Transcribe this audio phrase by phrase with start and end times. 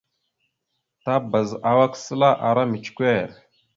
[1.03, 3.29] Tabaz awak səla ara micəkœr.